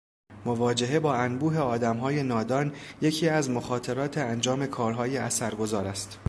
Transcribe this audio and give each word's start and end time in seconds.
مواجهه 0.45 0.99
با 0.99 1.15
انبوه 1.15 1.57
آدمهای 1.57 2.23
نادان، 2.23 2.73
یکی 3.01 3.29
از 3.29 3.49
مخاطرات 3.49 4.17
انجام 4.17 4.65
کارهای 4.65 5.17
اثرگذار 5.17 5.85
است 5.87 6.17